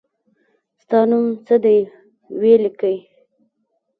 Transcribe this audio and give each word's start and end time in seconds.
ستا 0.81 0.99
نوم 1.09 1.25
څه 1.45 1.55
دی 1.63 1.79
وي 2.39 2.53
لیکی 2.63 2.95